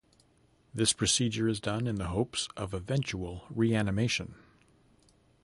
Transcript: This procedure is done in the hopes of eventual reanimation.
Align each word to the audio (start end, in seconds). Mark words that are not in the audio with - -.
This 0.73 0.93
procedure 0.93 1.47
is 1.47 1.59
done 1.59 1.85
in 1.85 1.97
the 1.97 2.07
hopes 2.07 2.47
of 2.57 2.73
eventual 2.73 3.45
reanimation. 3.51 4.33